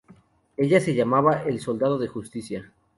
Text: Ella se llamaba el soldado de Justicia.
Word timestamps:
Ella 0.57 0.79
se 0.79 0.95
llamaba 0.95 1.43
el 1.43 1.59
soldado 1.59 1.99
de 1.99 2.07
Justicia. 2.07 2.73